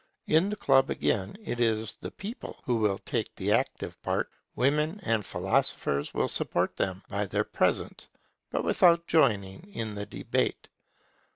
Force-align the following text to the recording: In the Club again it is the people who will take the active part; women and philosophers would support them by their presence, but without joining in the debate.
In 0.25 0.49
the 0.49 0.55
Club 0.55 0.89
again 0.89 1.37
it 1.43 1.59
is 1.59 1.95
the 2.01 2.09
people 2.09 2.57
who 2.65 2.77
will 2.77 2.97
take 3.05 3.35
the 3.35 3.51
active 3.51 4.01
part; 4.01 4.31
women 4.55 4.99
and 5.03 5.23
philosophers 5.23 6.11
would 6.15 6.31
support 6.31 6.75
them 6.77 7.03
by 7.07 7.27
their 7.27 7.43
presence, 7.43 8.07
but 8.49 8.63
without 8.63 9.05
joining 9.05 9.71
in 9.75 9.93
the 9.93 10.07
debate. 10.07 10.69